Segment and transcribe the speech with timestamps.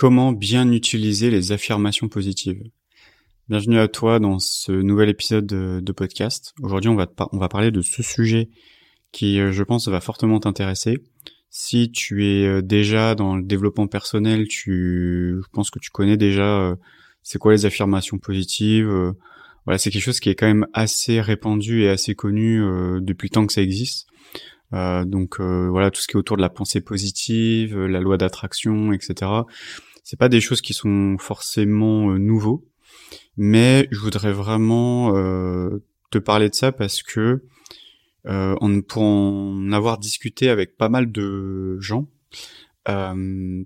[0.00, 2.62] Comment bien utiliser les affirmations positives?
[3.50, 6.54] Bienvenue à toi dans ce nouvel épisode de, podcast.
[6.62, 8.48] Aujourd'hui, on va, parler de ce sujet
[9.12, 10.96] qui, euh, je pense, va fortement t'intéresser.
[11.50, 16.16] Si tu es euh, déjà dans le développement personnel, tu, je pense que tu connais
[16.16, 16.76] déjà euh,
[17.22, 18.90] c'est quoi les affirmations positives.
[19.66, 22.62] Voilà, c'est quelque chose qui est quand même assez répandu et assez connu
[23.02, 24.06] depuis le temps que ça existe.
[24.72, 29.26] donc voilà, tout ce qui est autour de la pensée positive, la loi d'attraction, etc
[30.04, 32.66] c'est pas des choses qui sont forcément euh, nouveaux,
[33.36, 37.44] mais je voudrais vraiment euh, te parler de ça parce que
[38.26, 42.08] euh, pour en avoir discuté avec pas mal de gens,
[42.86, 43.64] on,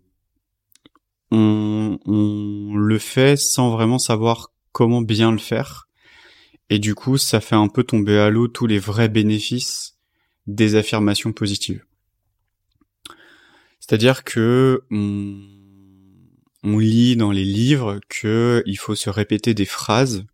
[1.31, 5.89] on, le fait sans vraiment savoir comment bien le faire.
[6.71, 9.97] Et du coup, ça fait un peu tomber à l'eau tous les vrais bénéfices
[10.47, 11.85] des affirmations positives.
[13.81, 15.54] C'est-à-dire que on
[16.65, 20.25] lit dans les livres que il faut se répéter des phrases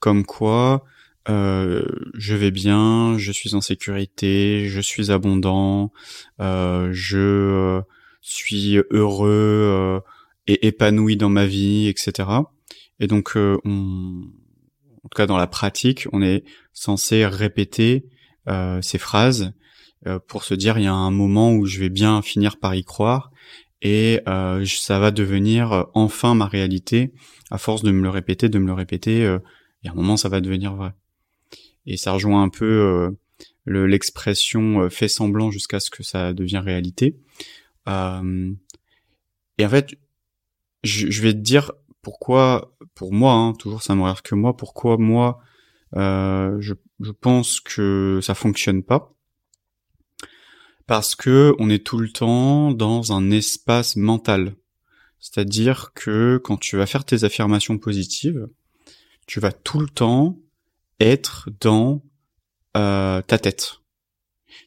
[0.00, 0.84] comme quoi
[1.28, 5.92] euh, je vais bien, je suis en sécurité, je suis abondant,
[6.40, 7.82] euh, je
[8.22, 10.00] suis heureux euh,
[10.46, 12.28] et épanoui dans ma vie, etc.
[12.98, 14.22] Et donc, on,
[15.04, 18.06] en tout cas dans la pratique, on est censé répéter
[18.80, 19.52] ces phrases
[20.26, 22.82] pour se dire il y a un moment où je vais bien finir par y
[22.82, 23.30] croire
[23.80, 27.12] et euh, ça va devenir euh, enfin ma réalité
[27.50, 29.24] à force de me le répéter, de me le répéter.
[29.24, 29.38] Euh,
[29.84, 30.92] et à un moment, ça va devenir vrai.
[31.86, 33.16] Et ça rejoint un peu
[33.66, 37.16] l'expression fait semblant jusqu'à ce que ça devienne réalité.
[37.86, 39.94] et en fait,
[40.82, 44.98] je, vais te dire pourquoi, pour moi, hein, toujours ça me regarde que moi, pourquoi
[44.98, 45.38] moi,
[45.94, 49.14] je, je pense que ça fonctionne pas
[50.88, 54.56] parce que on est tout le temps dans un espace mental.
[55.20, 58.48] C'est-à-dire que quand tu vas faire tes affirmations positives,
[59.26, 60.38] tu vas tout le temps
[60.98, 62.02] être dans
[62.76, 63.80] euh, ta tête.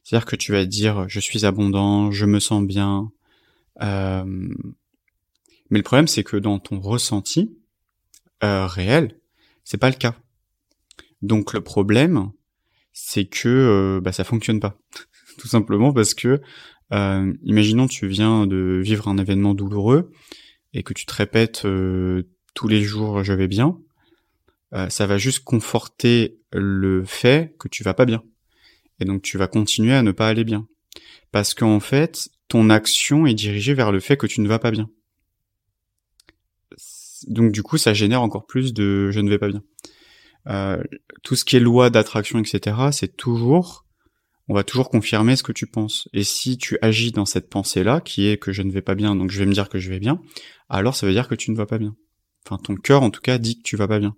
[0.04, 3.12] C'est-à-dire que tu vas dire je suis abondant, je me sens bien.
[3.82, 4.24] Euh,
[5.72, 7.58] mais le problème c'est que dans ton ressenti
[8.44, 9.20] euh, réel,
[9.64, 10.16] c'est pas le cas.
[11.24, 12.32] Donc le problème,
[12.94, 14.78] c'est que bah, ça fonctionne pas
[15.38, 16.42] tout simplement parce que,
[16.94, 20.12] euh, imaginons tu viens de vivre un événement douloureux
[20.74, 23.78] et que tu te répètes euh, tous les jours je vais bien,
[24.74, 28.24] euh, ça va juste conforter le fait que tu vas pas bien.
[29.00, 30.68] Et donc tu vas continuer à ne pas aller bien.
[31.32, 34.72] Parce qu'en fait, ton action est dirigée vers le fait que tu ne vas pas
[34.72, 34.90] bien.
[37.28, 39.64] Donc du coup, ça génère encore plus de je ne vais pas bien.
[40.48, 40.84] Euh,
[41.24, 43.86] tout ce qui est loi d'attraction, etc., c'est toujours
[44.52, 46.10] on va toujours confirmer ce que tu penses.
[46.12, 49.16] Et si tu agis dans cette pensée-là, qui est que je ne vais pas bien,
[49.16, 50.20] donc je vais me dire que je vais bien,
[50.68, 51.96] alors ça veut dire que tu ne vas pas bien.
[52.46, 54.14] Enfin, ton cœur, en tout cas, dit que tu vas pas bien.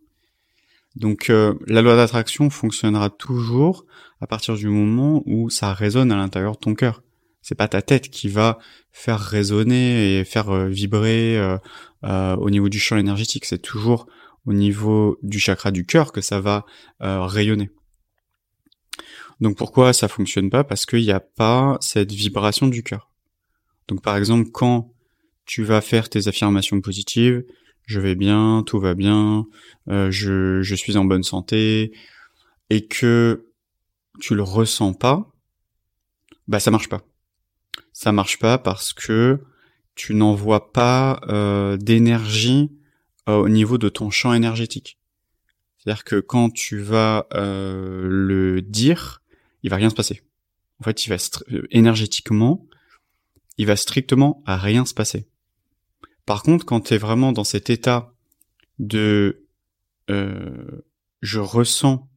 [0.96, 3.86] Donc, euh, la loi d'attraction fonctionnera toujours
[4.22, 7.04] à partir du moment où ça résonne à l'intérieur de ton cœur.
[7.44, 8.58] C'est pas ta tête qui va
[8.92, 13.46] faire résonner et faire euh, vibrer euh, au niveau du champ énergétique.
[13.46, 14.08] C'est toujours
[14.48, 16.66] au niveau du chakra du cœur que ça va
[17.00, 17.70] rayonner.
[19.40, 20.64] Donc pourquoi ça fonctionne pas?
[20.64, 23.12] Parce qu'il n'y a pas cette vibration du cœur.
[23.88, 24.94] Donc par exemple, quand
[25.46, 27.44] tu vas faire tes affirmations positives,
[27.86, 29.46] je vais bien, tout va bien,
[29.90, 31.92] euh, je, je suis en bonne santé,
[32.70, 33.48] et que
[34.20, 35.34] tu le ressens pas,
[36.48, 37.04] bah ça marche pas.
[37.92, 39.42] Ça marche pas parce que
[39.96, 42.72] tu n'envoies pas euh, d'énergie
[43.30, 44.98] euh, au niveau de ton champ énergétique.
[45.78, 49.22] C'est-à-dire que quand tu vas le dire,
[49.64, 50.22] il va rien se passer.
[50.80, 51.16] En fait, il va
[51.52, 52.68] euh, énergétiquement,
[53.58, 55.28] il va strictement à rien se passer.
[56.26, 58.14] Par contre, quand tu es vraiment dans cet état
[58.80, 59.46] de
[60.10, 60.86] euh,
[61.22, 62.10] je ressens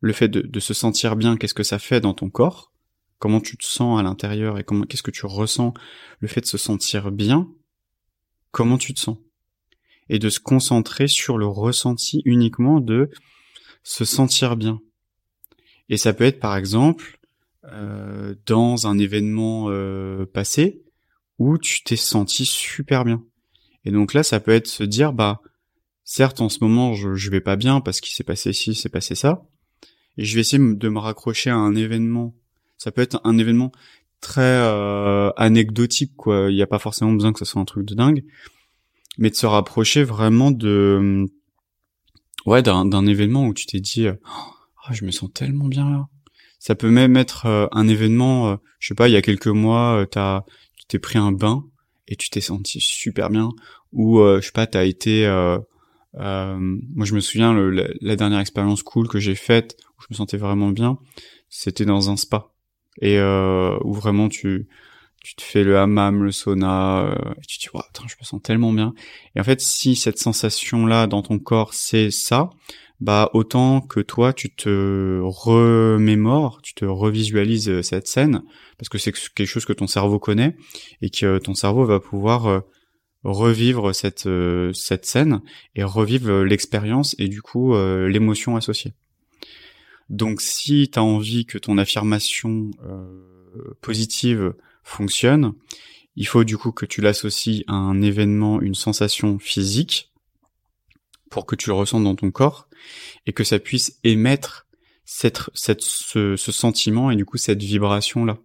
[0.00, 2.72] le fait de, de se sentir bien, qu'est-ce que ça fait dans ton corps,
[3.18, 5.72] comment tu te sens à l'intérieur et comment qu'est-ce que tu ressens
[6.18, 7.48] le fait de se sentir bien,
[8.50, 9.18] comment tu te sens?
[10.10, 13.10] Et de se concentrer sur le ressenti uniquement de
[13.82, 14.80] se sentir bien.
[15.88, 17.18] Et ça peut être par exemple
[17.72, 20.82] euh, dans un événement euh, passé
[21.38, 23.24] où tu t'es senti super bien.
[23.84, 25.40] Et donc là, ça peut être se dire, bah,
[26.04, 28.88] certes, en ce moment, je, je vais pas bien parce qu'il s'est passé ci, s'est
[28.88, 29.46] passé ça,
[30.16, 32.34] et je vais essayer de me raccrocher à un événement.
[32.78, 33.72] Ça peut être un événement
[34.20, 36.50] très euh, anecdotique, quoi.
[36.50, 38.24] Il n'y a pas forcément besoin que ce soit un truc de dingue,
[39.18, 41.26] mais de se rapprocher vraiment de,
[42.46, 44.06] ouais, d'un événement où tu t'es dit,
[44.84, 46.08] ah, je me sens tellement bien là.
[46.58, 49.48] Ça peut même être euh, un événement, euh, je sais pas, il y a quelques
[49.48, 50.44] mois, euh, t'as,
[50.78, 51.64] tu t'es pris un bain
[52.08, 53.50] et tu t'es senti super bien
[53.92, 55.58] ou euh, je sais pas t'as été euh,
[56.12, 57.70] moi je me souviens le,
[58.00, 60.98] la, dernière expérience cool que j'ai faite où je me sentais vraiment bien
[61.48, 62.52] c'était dans un spa
[63.00, 64.68] et où vraiment tu
[65.24, 68.40] tu te fais le hammam, le sauna, et tu te dis, attends, je me sens
[68.42, 68.94] tellement bien.
[69.34, 72.50] Et en fait, si cette sensation-là dans ton corps, c'est ça,
[73.00, 78.42] bah autant que toi tu te remémores, tu te revisualises euh, cette scène
[78.78, 80.56] parce que c'est quelque chose que ton cerveau connaît
[81.02, 82.60] et que ton cerveau va pouvoir euh,
[83.24, 85.40] revivre cette euh, cette scène
[85.74, 88.94] et revivre l'expérience et du coup l'émotion associée.
[90.08, 92.70] Donc si tu as envie que ton affirmation
[93.80, 94.54] positive
[94.84, 95.54] fonctionne,
[96.16, 100.12] il faut du coup que tu l'associes à un événement, une sensation physique
[101.30, 102.68] pour que tu le ressentes dans ton corps
[103.26, 104.66] et que ça puisse émettre
[105.04, 108.38] cette, ce, sentiment et du coup cette vibration là.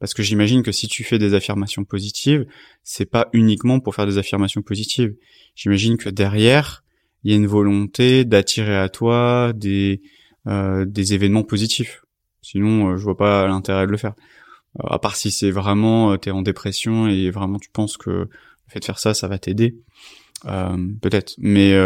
[0.00, 2.46] Parce que j'imagine que si tu fais des affirmations positives,
[2.82, 5.14] c'est pas uniquement pour faire des affirmations positives.
[5.54, 6.84] J'imagine que derrière,
[7.22, 10.02] il y a une volonté d'attirer à toi des,
[10.46, 12.04] euh, des événements positifs.
[12.42, 14.14] Sinon, euh, je vois pas l'intérêt de le faire.
[14.80, 18.10] Euh, à part si c'est vraiment, euh, t'es en dépression et vraiment tu penses que
[18.10, 18.28] le
[18.68, 19.76] fait de faire ça, ça va t'aider.
[20.46, 21.34] Euh, peut-être.
[21.38, 21.78] Mais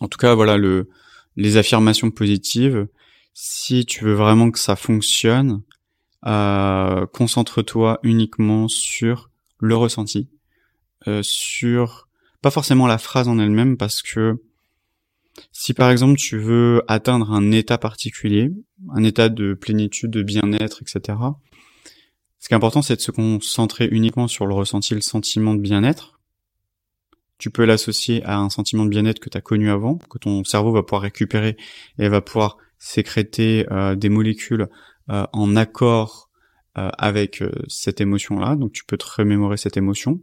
[0.00, 0.88] en tout cas, voilà, le,
[1.36, 2.86] les affirmations positives,
[3.34, 5.62] si tu veux vraiment que ça fonctionne,
[6.26, 9.30] euh, concentre-toi uniquement sur
[9.60, 10.28] le ressenti,
[11.06, 12.08] euh, sur
[12.42, 14.42] pas forcément la phrase en elle-même, parce que
[15.52, 18.50] si par exemple tu veux atteindre un état particulier,
[18.94, 21.18] un état de plénitude, de bien-être, etc.,
[22.38, 25.60] ce qui est important, c'est de se concentrer uniquement sur le ressenti, le sentiment de
[25.60, 26.16] bien-être,
[27.38, 30.44] tu peux l'associer à un sentiment de bien-être que tu as connu avant, que ton
[30.44, 31.56] cerveau va pouvoir récupérer
[31.98, 34.68] et va pouvoir sécréter euh, des molécules
[35.10, 36.30] euh, en accord
[36.78, 38.56] euh, avec cette émotion-là.
[38.56, 40.20] Donc tu peux te remémorer cette émotion.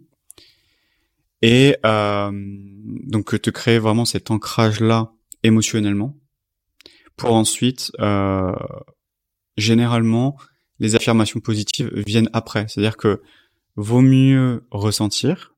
[1.45, 5.11] Et donc te créer vraiment cet ancrage-là
[5.43, 6.17] émotionnellement
[7.17, 7.91] pour ensuite,
[9.57, 10.37] généralement,
[10.79, 12.65] les affirmations positives viennent après.
[12.67, 13.21] C'est-à-dire que
[13.75, 15.53] vaut mieux ressentir,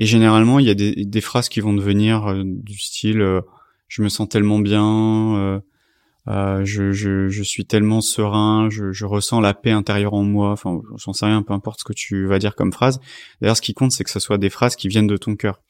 [0.00, 3.42] et généralement, il y a des, phrases qui vont devenir euh, du style euh,
[3.86, 5.60] je me sens tellement bien,
[6.28, 10.52] euh, je, je, je, suis tellement serein, je, je, ressens la paix intérieure en moi.
[10.52, 13.00] Enfin, j'en sais rien, peu importe ce que tu vas dire comme phrase.
[13.40, 15.62] D'ailleurs, ce qui compte, c'est que ce soit des phrases qui viennent de ton cœur.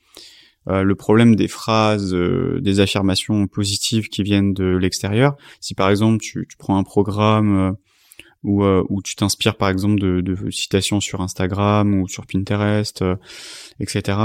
[0.66, 6.46] le problème des phrases, des affirmations positives qui viennent de l'extérieur, si par exemple tu,
[6.48, 7.76] tu prends un programme
[8.42, 13.02] ou euh, où tu t'inspires par exemple de, de, citations sur Instagram ou sur Pinterest,
[13.02, 13.16] euh,
[13.80, 14.18] etc.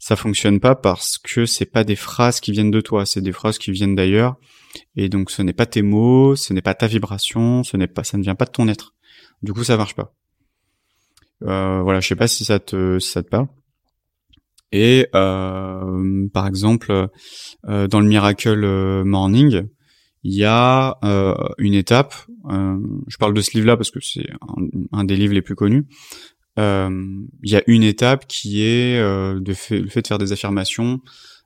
[0.00, 3.32] Ça fonctionne pas parce que c'est pas des phrases qui viennent de toi, c'est des
[3.32, 4.36] phrases qui viennent d'ailleurs.
[4.96, 8.02] Et donc ce n'est pas tes mots, ce n'est pas ta vibration, ce n'est pas,
[8.02, 8.94] ça ne vient pas de ton être.
[9.42, 10.14] Du coup, ça marche pas.
[11.42, 13.48] Euh, voilà, je sais pas si ça te, si ça te parle.
[14.72, 17.08] Et euh, par exemple,
[17.68, 19.66] euh, dans le Miracle Morning,
[20.22, 22.14] il y a euh, une étape.
[22.50, 24.28] Euh, je parle de ce livre-là parce que c'est
[24.92, 25.86] un, des livres les plus connus.
[26.58, 30.32] Euh, il y a une étape qui est de fait, le fait de faire des
[30.32, 31.00] affirmations.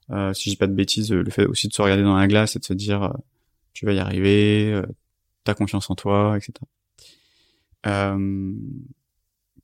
[0.08, 2.56] si je dis pas de bêtises, le fait aussi de se regarder dans la glace
[2.56, 3.12] et de se dire
[3.72, 4.82] tu vas y arriver,
[5.44, 6.52] t'as confiance en toi, etc.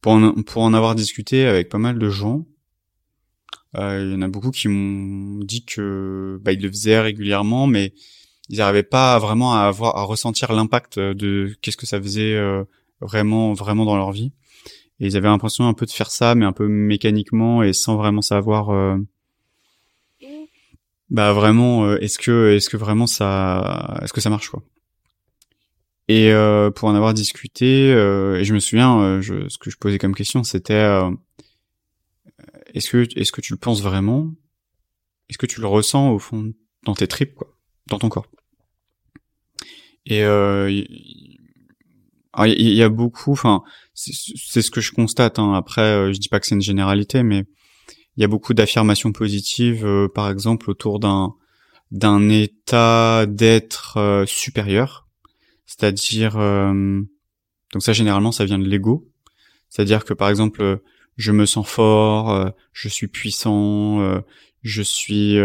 [0.01, 2.45] pour, en, pour en avoir discuté avec pas mal de gens,
[3.75, 7.95] il y en a beaucoup qui m'ont dit que bah, ils le faisaient régulièrement, mais
[8.51, 12.65] ils n'arrivaient pas vraiment à avoir à ressentir l'impact de qu'est-ce que ça faisait euh,
[13.01, 14.33] vraiment vraiment dans leur vie.
[15.01, 17.97] Et ils avaient l'impression un peu de faire ça, mais un peu mécaniquement et sans
[17.97, 18.71] vraiment savoir.
[18.71, 18.97] Euh,
[21.09, 24.63] bah vraiment, euh, est-ce que est-ce que vraiment ça est-ce que ça marche quoi.
[26.09, 26.33] Et
[26.75, 30.43] pour en avoir discuté, et je me souviens, je, ce que je posais comme question,
[30.43, 30.85] c'était
[32.75, 34.33] est-ce que est-ce que tu le penses vraiment?
[35.29, 36.53] Est-ce que tu le ressens au fond
[36.85, 38.27] dans tes tripes quoi, dans ton corps?
[40.07, 40.71] Et euh,
[42.39, 43.63] il y, a beaucoup, enfin,
[43.95, 45.39] c'est ce que je constate.
[45.39, 45.55] Hein.
[45.55, 47.45] Après, euh, je dis pas que c'est une généralité, mais
[48.17, 51.35] il y a beaucoup d'affirmations positives, euh, par exemple, autour d'un
[51.91, 55.09] d'un état d'être euh, supérieur,
[55.67, 59.09] c'est-à-dire donc ça généralement ça vient de l'ego,
[59.69, 60.81] c'est-à-dire que par exemple
[61.17, 64.23] je me sens fort, je suis puissant,
[64.63, 65.37] je suis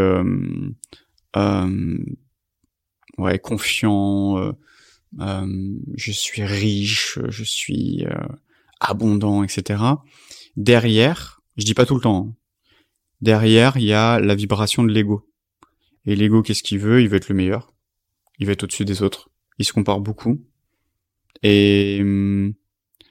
[3.18, 4.54] ouais, confiant, euh, euh,
[5.18, 8.28] je suis riche, je suis euh,
[8.80, 9.82] abondant, etc.
[10.58, 12.36] Derrière, je dis pas tout le temps, hein.
[13.22, 15.30] derrière, il y a la vibration de l'ego.
[16.06, 17.02] Et l'ego, qu'est-ce qu'il veut?
[17.02, 17.74] Il veut être le meilleur.
[18.40, 19.30] Il veut être au-dessus des autres.
[19.58, 20.42] Il se compare beaucoup.
[21.42, 22.54] Et hum,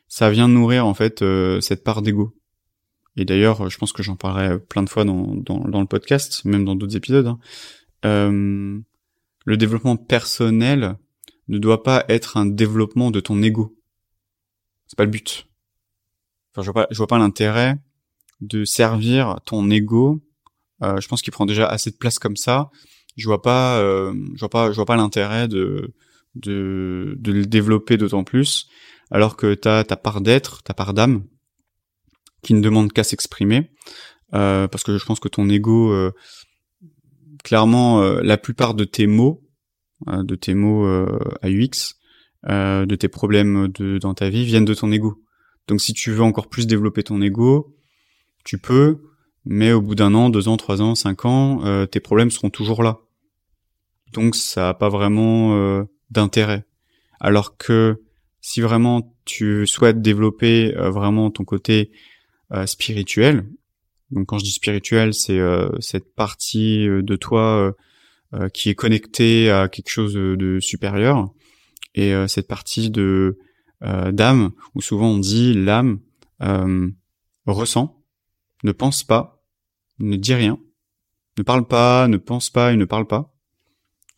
[0.07, 1.25] ça vient nourrir en fait
[1.61, 2.37] cette part d'ego.
[3.17, 6.45] Et d'ailleurs, je pense que j'en parlerai plein de fois dans, dans, dans, le podcast,
[6.45, 7.27] même dans d'autres épisodes.
[7.27, 7.39] Hein.
[8.05, 8.81] Euh,
[9.45, 10.97] le développement personnel
[11.49, 13.77] ne doit pas être un développement de ton ego.
[14.87, 15.47] C'est pas le but.
[16.57, 17.77] Je vois pas, vois pas l'intérêt
[18.41, 20.23] de servir ton ego.
[20.83, 22.71] Euh, je pense qu'il prend déjà assez de place comme ça.
[23.17, 25.95] Je vois pas, euh, je vois pas, je vois pas l'intérêt de,
[26.35, 28.69] de de le développer d'autant plus,
[29.11, 31.25] alors que t'as ta part d'être, ta part d'âme,
[32.43, 33.71] qui ne demande qu'à s'exprimer.
[34.35, 35.95] Euh, parce que je pense que ton ego,
[37.45, 39.44] clairement, la plupart de tes mots,
[40.07, 41.95] de tes mots à UX,
[42.47, 45.23] de tes problèmes de, dans ta vie viennent de ton ego.
[45.69, 47.75] Donc si tu veux encore plus développer ton ego,
[48.45, 48.99] tu peux,
[49.45, 52.83] mais au bout d'un an, deux ans, trois ans, cinq ans, tes problèmes seront toujours
[52.83, 52.99] là.
[54.13, 56.65] Donc ça n'a pas vraiment d'intérêt.
[57.21, 58.03] Alors que
[58.41, 61.91] si vraiment tu souhaites développer vraiment ton côté
[62.53, 63.47] euh, spirituel.
[64.11, 67.75] Donc quand je dis spirituel, c'est euh, cette partie euh, de toi
[68.53, 71.33] qui est connectée à quelque chose de, supérieur
[71.95, 73.39] et cette partie de
[73.81, 76.01] d'âme où souvent on dit l'âme
[77.47, 78.03] ressent,
[78.65, 79.45] ne pense pas,
[79.99, 80.59] ne dit rien,
[81.39, 83.35] ne parle pas, ne pense pas et ne parle pas.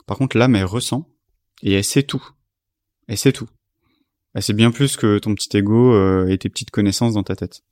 [0.06, 1.10] Par contre, l'âme, elle ressent
[1.62, 2.24] et elle sait tout.
[3.08, 3.48] Elle sait tout.
[4.34, 7.62] Elle sait bien plus que ton petit ego et tes petites connaissances dans ta tête.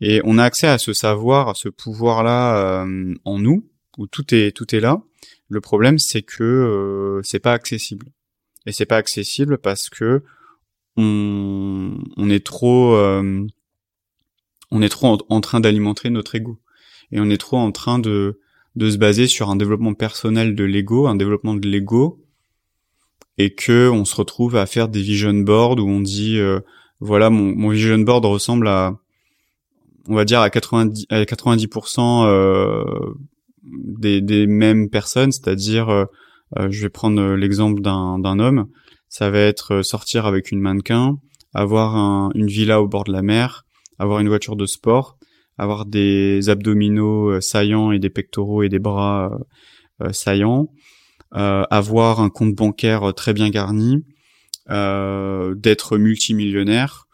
[0.00, 4.34] Et on a accès à ce savoir, à ce pouvoir-là euh, en nous, où tout
[4.34, 5.00] est tout est là.
[5.52, 8.06] Le problème, c'est que euh, c'est pas accessible.
[8.64, 10.22] Et c'est pas accessible parce que
[10.96, 13.46] on, on est trop euh,
[14.70, 16.58] on est trop en, train d'alimenter notre ego
[17.10, 18.40] et on est trop en train de
[18.76, 22.24] de se baser sur un développement personnel de l'ego, un développement de l'ego,
[23.36, 26.40] et que on se retrouve à faire des vision boards où on dit
[26.98, 28.96] voilà mon, mon vision board ressemble à
[30.08, 32.84] on va dire à 90 à 90% euh,
[33.62, 36.04] des, des mêmes personnes, c'est-à-dire euh,
[36.58, 38.66] euh, je vais prendre l'exemple d'un homme,
[39.08, 41.18] ça va être sortir avec une mannequin,
[41.54, 43.64] avoir une villa au bord de la mer,
[43.98, 45.18] avoir une voiture de sport,
[45.58, 49.38] avoir des abdominaux saillants et des pectoraux et des bras
[50.12, 50.68] saillants,
[51.30, 54.02] avoir un compte bancaire très bien garni,
[54.68, 57.06] d'être multimillionnaire,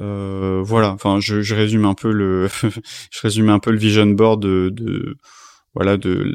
[0.00, 2.48] euh, voilà, enfin, je, je, résume un peu le,
[3.10, 5.16] je résume un peu le vision board de, de
[5.74, 6.34] voilà, de,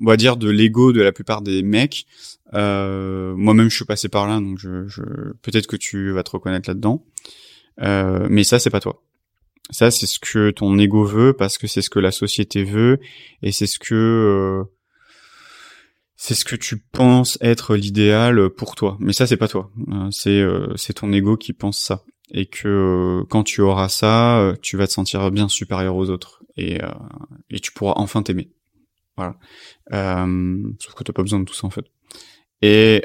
[0.00, 2.06] on va dire de l'ego de la plupart des mecs.
[2.54, 5.02] Euh, Moi-même, je suis passé par là, donc je, je
[5.42, 7.04] peut-être que tu vas te reconnaître là-dedans.
[7.80, 9.02] Euh, mais ça, c'est pas toi.
[9.70, 12.98] Ça, c'est ce que ton ego veut parce que c'est ce que la société veut
[13.42, 14.64] et c'est ce que euh,
[16.16, 18.96] c'est ce que tu penses être l'idéal pour toi.
[19.00, 19.70] Mais ça, c'est pas toi.
[19.88, 23.88] Euh, c'est euh, c'est ton ego qui pense ça et que euh, quand tu auras
[23.88, 26.88] ça, euh, tu vas te sentir bien supérieur aux autres et, euh,
[27.50, 28.50] et tu pourras enfin t'aimer.
[29.16, 29.36] Voilà.
[30.80, 31.84] sauf que t'as pas besoin de tout ça en fait.
[32.62, 33.04] Et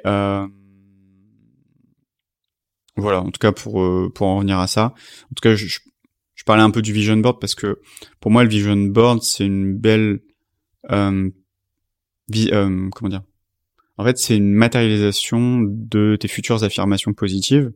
[2.98, 3.74] voilà, en tout cas pour
[4.14, 4.94] pour en revenir à ça.
[5.26, 7.82] En tout cas, je, je, parlais un peu du vision board parce que
[8.22, 10.22] pour moi le vision board c'est une belle
[12.30, 13.24] vi, comment dire?
[13.98, 17.72] En fait, c'est une matérialisation de tes futures affirmations positives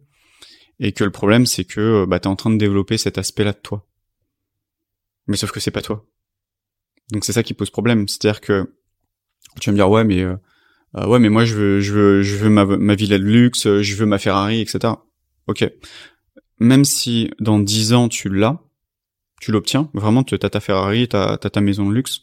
[0.80, 3.60] et que le problème c'est que bah t'es en train de développer cet aspect-là de
[3.60, 3.86] toi.
[5.28, 6.06] Mais sauf que c'est pas toi.
[7.12, 8.74] Donc c'est ça qui pose problème, c'est-à-dire que
[9.60, 10.36] tu vas me dire ouais mais euh,
[10.96, 13.96] euh, ouais mais moi je veux je veux je veux ma villa de luxe, je
[13.96, 14.94] veux ma Ferrari, etc.
[15.48, 15.70] Ok.
[16.60, 18.62] Même si dans dix ans tu l'as,
[19.42, 22.22] tu l'obtiens, vraiment tu as ta Ferrari, t'as as ta maison de luxe,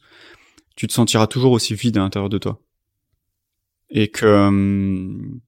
[0.76, 2.62] tu te sentiras toujours aussi vide à l'intérieur de toi.
[3.90, 5.40] Et que hum,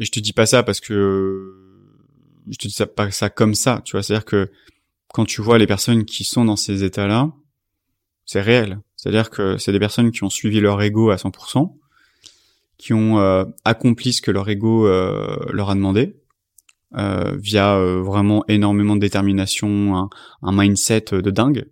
[0.00, 1.59] et je te dis pas ça parce que
[2.48, 4.50] je te dis ça pas ça comme ça, tu vois, c'est-à-dire que
[5.12, 7.32] quand tu vois les personnes qui sont dans ces états-là,
[8.24, 8.80] c'est réel.
[8.96, 11.74] C'est-à-dire que c'est des personnes qui ont suivi leur ego à 100%,
[12.78, 16.16] qui ont euh, accompli ce que leur ego euh, leur a demandé,
[16.96, 20.08] euh, via vraiment énormément de détermination,
[20.42, 21.66] un, mindset de dingue.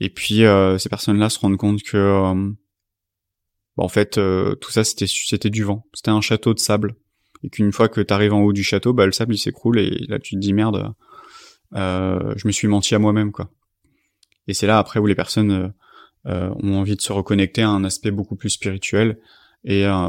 [0.00, 0.42] Et puis
[0.78, 2.52] ces personnes-là se rendent compte que,
[3.76, 4.20] bah, en fait,
[4.60, 6.96] tout ça c'était c'était du vent, c'était un château de sable
[7.42, 9.78] et qu'une fois que tu arrives en haut du château, bah le sable il s'écroule
[9.78, 10.92] et là tu te dis merde,
[11.74, 13.50] euh, je me suis menti à moi-même quoi.
[14.46, 15.68] Et c'est là après où les personnes euh,
[16.26, 19.18] euh, ont envie de se reconnecter à un aspect beaucoup plus spirituel
[19.64, 20.08] et euh,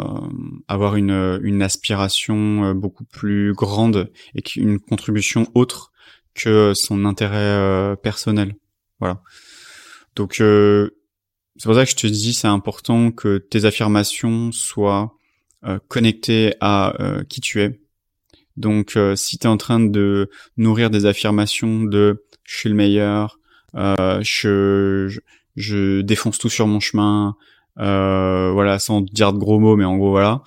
[0.68, 5.92] avoir une, une aspiration euh, beaucoup plus grande et une contribution autre
[6.34, 8.56] que son intérêt personnel.
[9.00, 9.22] Voilà.
[10.16, 15.21] Donc c'est pour ça que je te dis c'est important que tes affirmations soient euh,
[15.88, 17.80] connecté à euh, qui tu es,
[18.58, 23.40] Donc, si tu es en train de nourrir des affirmations de je suis le meilleur,
[23.76, 25.20] je, je,
[25.56, 27.36] je, défonce tout sur mon chemin,
[27.76, 30.42] voilà, sans dire de gros mots, mais en gros voilà.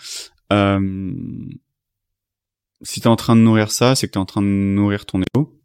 [2.83, 4.47] si tu es en train de nourrir ça, c'est que tu es en train de
[4.47, 5.59] nourrir ton ego.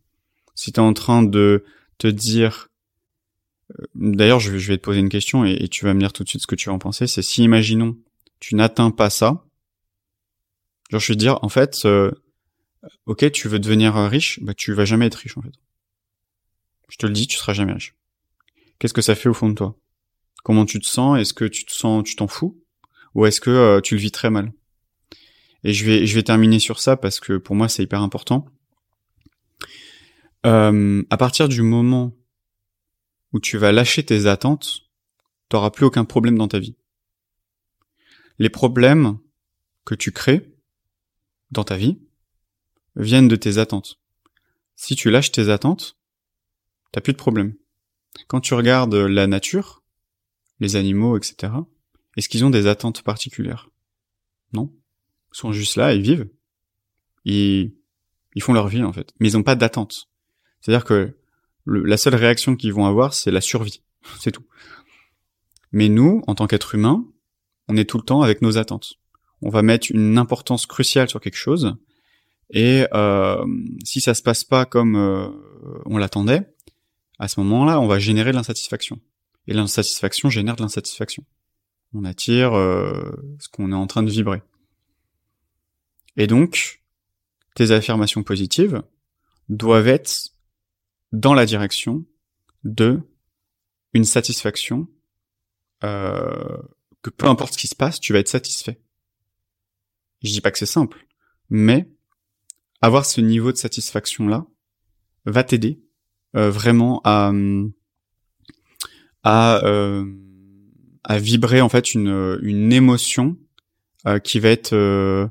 [0.55, 1.63] Si tu es en train de
[1.97, 2.69] te dire
[3.95, 6.41] D'ailleurs, je, vais te poser une question et, tu vas me dire tout de suite
[6.41, 7.07] ce que tu vas en penser.
[7.07, 7.97] C'est si, imaginons,
[8.39, 9.45] tu n'atteins pas ça,
[10.89, 12.11] genre je vais te dire, en fait, euh,
[13.05, 15.53] ok, tu veux devenir riche, bah tu vas jamais être riche en fait.
[16.89, 17.95] Je te le dis, tu seras jamais riche.
[18.79, 19.75] Qu'est-ce que ça fait au fond de toi?
[20.43, 21.19] Comment tu te sens?
[21.19, 22.57] Est-ce que tu te sens, tu t'en fous?
[23.13, 24.53] Ou est-ce que euh, tu le vis très mal?
[25.63, 28.45] Et je vais, je vais terminer sur ça parce que pour moi c'est hyper important.
[30.45, 32.15] Euh, à partir du moment
[33.33, 34.83] où tu vas lâcher tes attentes,
[35.49, 36.75] t'auras plus aucun problème dans ta vie.
[38.39, 39.19] Les problèmes
[39.85, 40.51] que tu crées
[41.51, 41.99] dans ta vie
[42.95, 43.99] viennent de tes attentes.
[44.75, 45.97] Si tu lâches tes attentes,
[46.91, 47.55] t'as plus de problème.
[48.27, 49.83] Quand tu regardes la nature,
[50.59, 51.53] les animaux, etc.,
[52.15, 53.69] est-ce qu'ils ont des attentes particulières?
[54.53, 54.73] Non.
[55.33, 56.29] Ils sont juste là, ils vivent.
[57.25, 57.75] Ils,
[58.35, 59.13] ils font leur vie, en fait.
[59.19, 60.09] Mais ils n'ont pas d'attente.
[60.61, 61.17] C'est-à-dire que
[61.65, 63.83] la seule réaction qu'ils vont avoir, c'est la survie.
[64.19, 64.45] c'est tout.
[65.71, 67.05] Mais nous, en tant qu'être humain,
[67.69, 68.95] on est tout le temps avec nos attentes.
[69.41, 71.77] On va mettre une importance cruciale sur quelque chose,
[72.51, 73.45] et euh,
[73.83, 75.29] si ça se passe pas comme euh,
[75.85, 76.51] on l'attendait,
[77.19, 78.99] à ce moment-là, on va générer de l'insatisfaction.
[79.47, 81.23] Et l'insatisfaction génère de l'insatisfaction.
[81.93, 84.41] On attire euh, ce qu'on est en train de vibrer.
[86.17, 86.81] Et donc,
[87.55, 88.81] tes affirmations positives
[89.47, 90.31] doivent être
[91.11, 92.05] dans la direction
[92.63, 93.01] de
[93.93, 94.87] une satisfaction
[97.01, 98.81] que peu importe ce qui se passe, tu vas être satisfait.
[100.21, 101.05] Je dis pas que c'est simple,
[101.49, 101.89] mais
[102.81, 104.45] avoir ce niveau de satisfaction là
[105.25, 105.81] va t'aider
[106.35, 107.31] euh, vraiment à
[109.23, 110.05] à euh,
[111.03, 113.37] à vibrer en fait une une émotion
[114.07, 115.29] euh, qui va être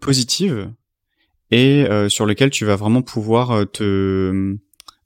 [0.00, 0.72] positive
[1.50, 4.56] et sur lequel tu vas vraiment pouvoir te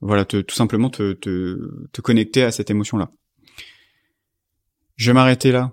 [0.01, 3.11] voilà te, tout simplement te, te, te connecter à cette émotion là.
[4.97, 5.73] Je vais m'arrêter là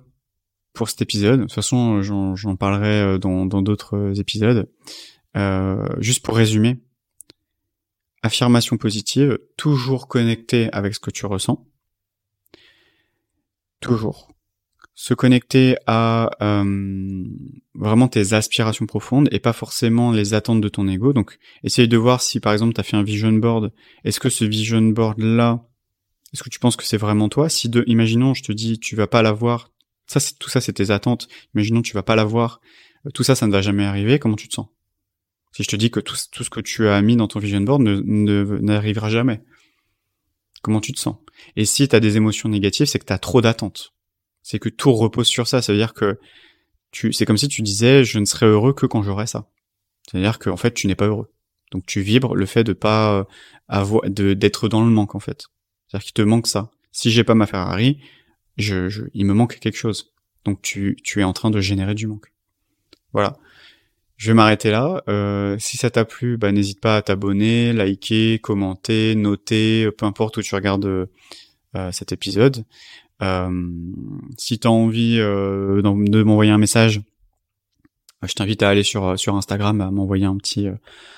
[0.74, 1.40] pour cet épisode.
[1.40, 4.70] De toute façon, j'en parlerai euh, dans d'autres épisodes.
[5.38, 6.82] Euh, juste pour résumer,
[8.22, 11.66] affirmation positive, toujours connecté avec ce que tu ressens.
[13.80, 14.32] Toujours
[14.94, 17.24] se connecter à euh,
[17.74, 21.12] vraiment tes aspirations profondes et pas forcément les attentes de ton ego.
[21.12, 24.30] Donc, essaye de voir si par exemple tu as fait un vision board, est-ce que
[24.30, 25.66] ce vision board là,
[26.34, 27.50] est-ce que tu penses que c'est vraiment toi?
[27.50, 29.72] Si de, imaginons, je te dis, tu vas pas l'avoir,
[30.08, 31.28] ça c'est tout ça c'est tes attentes.
[31.56, 32.62] Imaginons tu vas pas l'avoir,
[33.06, 34.20] euh, tout ça ça ne va jamais arriver.
[34.20, 34.68] Comment tu te sens?
[35.54, 37.62] Si je te dis que tout, tout ce que tu as mis dans ton vision
[37.62, 39.42] board ne n'arrivera jamais,
[40.62, 41.18] comment tu te sens?
[41.56, 43.94] Et si tu as des émotions négatives, c'est que tu as trop d'attentes
[44.44, 45.62] c'est que tout repose sur ça.
[45.62, 46.20] Ça veut dire que
[46.92, 49.50] tu, c'est comme si tu disais, je ne serai heureux que quand j'aurai ça.
[50.10, 51.32] C'est-à-dire qu'en fait, tu n'es pas heureux.
[51.72, 53.24] Donc tu vibres le fait de pas euh,
[53.68, 55.46] avoir, d'être dans le manque en fait.
[55.92, 56.72] C'est-à-dire qu'il te manque ça.
[56.94, 58.00] Si j'ai pas ma Ferrari,
[58.58, 60.14] je, je, il me manque quelque chose.
[60.46, 62.32] Donc tu, tu es en train de générer du manque.
[63.12, 63.38] Voilà.
[64.16, 65.04] Je vais m'arrêter là.
[65.10, 70.38] Euh, si ça t'a plu, bah, n'hésite pas à t'abonner, liker, commenter, noter, peu importe
[70.38, 72.64] où tu regardes euh, cet épisode.
[73.22, 73.70] Euh,
[74.38, 77.02] si tu as envie euh, de m'envoyer un message, euh,
[78.24, 80.68] je t'invite à aller sur sur Instagram à m'envoyer un petit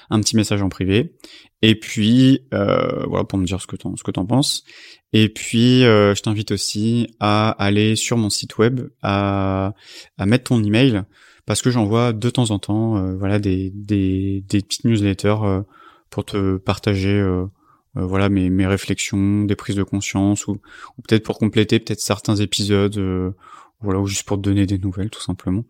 [0.10, 1.16] un petit message en privé.
[1.62, 4.64] Et puis euh, voilà pour me dire ce que t'en ce que penses.
[5.12, 9.74] Et puis euh, je t'invite aussi à aller sur mon site web à
[10.18, 11.04] à mettre ton email
[11.46, 15.62] parce que j'envoie de temps en temps euh, voilà des des des petites newsletters
[16.10, 17.24] pour te partager
[17.98, 22.00] euh, voilà mes, mes réflexions, des prises de conscience ou, ou peut-être pour compléter peut-être
[22.00, 23.32] certains épisodes, euh,
[23.84, 25.64] voilà ou juste pour te donner des nouvelles tout simplement.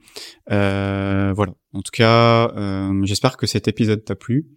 [0.51, 1.53] Euh, voilà.
[1.73, 4.47] En tout cas, euh, j'espère que cet épisode t'a plu.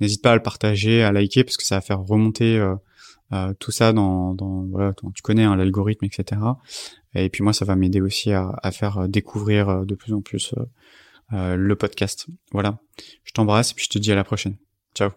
[0.00, 3.70] N'hésite pas à le partager, à liker parce que ça va faire remonter euh, tout
[3.70, 6.40] ça dans, dans voilà, tu connais hein, l'algorithme, etc.
[7.14, 10.54] Et puis moi, ça va m'aider aussi à, à, faire découvrir de plus en plus
[11.30, 12.26] le podcast.
[12.52, 12.78] Voilà.
[13.24, 14.56] Je t'embrasse et puis je te dis à la prochaine.
[14.94, 15.10] Ciao.